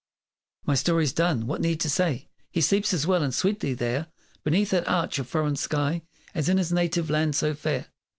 My 0.65 0.73
story's 0.73 1.13
done 1.13 1.45
what 1.45 1.61
need 1.61 1.79
to 1.81 1.87
say 1.87 2.27
He 2.49 2.59
sleeps 2.59 2.91
as 2.91 3.05
well 3.05 3.21
and 3.21 3.31
sweetly 3.31 3.75
there 3.75 4.07
Beneath 4.43 4.71
that 4.71 4.87
arch 4.87 5.19
of 5.19 5.27
foreign 5.27 5.57
sky 5.57 6.01
As 6.33 6.49
in 6.49 6.57
his 6.57 6.71
native 6.73 7.11
land 7.11 7.35
so 7.35 7.53
fair. 7.53 7.85